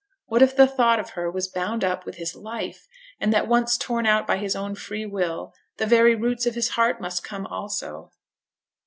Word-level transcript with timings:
What 0.25 0.41
if 0.41 0.55
the 0.55 0.65
thought 0.65 0.99
of 0.99 1.11
her 1.11 1.29
was 1.29 1.47
bound 1.47 1.83
up 1.83 2.07
with 2.07 2.15
his 2.15 2.35
life; 2.35 2.87
and 3.19 3.31
that 3.31 3.47
once 3.47 3.77
torn 3.77 4.07
out 4.07 4.25
by 4.25 4.37
his 4.37 4.55
own 4.55 4.73
free 4.73 5.05
will, 5.05 5.53
the 5.77 5.85
very 5.85 6.15
roots 6.15 6.47
of 6.47 6.55
his 6.55 6.69
heart 6.69 6.99
must 6.99 7.23
come 7.23 7.45
also? 7.45 8.11